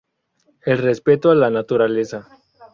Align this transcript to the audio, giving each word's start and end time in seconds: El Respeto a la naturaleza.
El 0.65 0.79
Respeto 0.79 1.29
a 1.29 1.35
la 1.35 1.51
naturaleza. 1.51 2.27